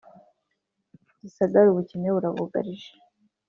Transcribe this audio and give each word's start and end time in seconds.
Gisagara 1.21 1.67
ubukene 1.69 2.07
burabugarije 2.15 2.91